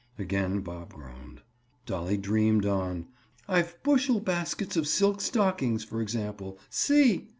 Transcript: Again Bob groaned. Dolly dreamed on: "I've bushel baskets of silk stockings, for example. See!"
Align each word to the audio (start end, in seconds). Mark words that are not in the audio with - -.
Again 0.17 0.61
Bob 0.61 0.93
groaned. 0.93 1.43
Dolly 1.85 2.17
dreamed 2.17 2.65
on: 2.65 3.05
"I've 3.47 3.77
bushel 3.83 4.19
baskets 4.19 4.75
of 4.75 4.87
silk 4.87 5.21
stockings, 5.21 5.83
for 5.83 6.01
example. 6.01 6.57
See!" 6.71 7.29